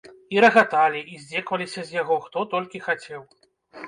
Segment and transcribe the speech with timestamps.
[0.35, 3.21] І рагаталі, і здзекаваліся з яго, хто толькі хацеў.